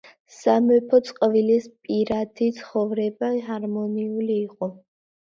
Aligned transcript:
სამეფო 0.35 0.99
წყვილის 1.09 1.67
პირადი 1.87 2.47
ცხოვრება 2.59 3.29
ჰარმონიული 3.49 4.39
იყო. 4.47 4.71